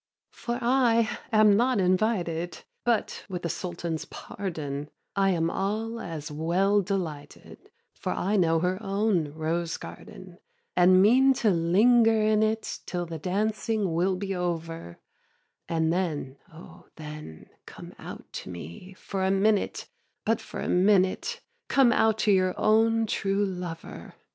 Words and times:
4. 0.31 0.57
For 0.57 0.63
I 0.65 1.19
am 1.31 1.55
not 1.55 1.79
invited, 1.79 2.63
But, 2.83 3.23
with 3.29 3.43
the 3.43 3.49
Sultan's 3.49 4.05
pardon, 4.05 4.89
I 5.15 5.29
am 5.29 5.51
all 5.51 5.99
as 5.99 6.31
well 6.31 6.81
delighted, 6.81 7.69
For 7.93 8.11
I 8.11 8.35
know 8.35 8.61
her 8.61 8.81
own 8.81 9.31
rose 9.31 9.77
garden, 9.77 10.39
And 10.75 11.03
mean 11.03 11.33
to 11.35 11.51
linger 11.51 12.19
in 12.19 12.41
it 12.41 12.79
Till 12.87 13.05
the 13.05 13.19
dancing 13.19 13.93
will 13.93 14.15
be 14.15 14.33
over; 14.35 14.97
And 15.69 15.93
then, 15.93 16.37
oh 16.51 16.87
then, 16.95 17.51
come 17.67 17.93
out 17.99 18.25
to 18.33 18.49
me 18.49 18.95
For 18.95 19.23
a 19.23 19.29
minute, 19.29 19.87
but 20.25 20.41
for 20.41 20.61
a 20.61 20.67
minute, 20.67 21.41
Come 21.67 21.91
out 21.91 22.17
to 22.25 22.31
your 22.31 22.55
own 22.59 23.05
true 23.05 23.45
lover. 23.45 24.15